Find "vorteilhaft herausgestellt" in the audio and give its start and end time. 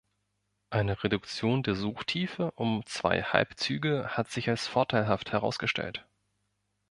4.65-6.07